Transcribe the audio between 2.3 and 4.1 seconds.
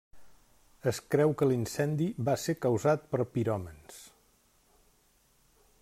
ser causat per piròmans.